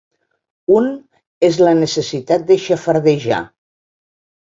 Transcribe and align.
Un 0.77 0.87
és 1.49 1.61
la 1.69 1.75
necessitat 1.83 2.51
de 2.51 2.61
xafardejar. 2.67 3.47